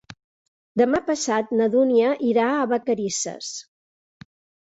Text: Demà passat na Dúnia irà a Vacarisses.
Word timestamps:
Demà 0.81 1.01
passat 1.09 1.51
na 1.59 1.67
Dúnia 1.75 2.13
irà 2.29 2.45
a 2.53 2.63
Vacarisses. 2.71 3.51